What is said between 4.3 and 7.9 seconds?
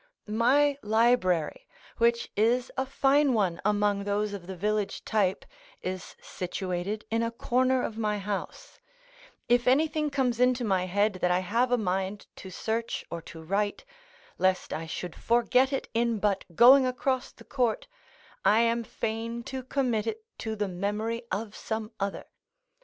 of the village type, is situated in a corner